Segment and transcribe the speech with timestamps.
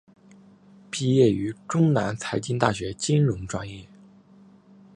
[0.89, 3.87] 毕业于中南财经大学金融专业。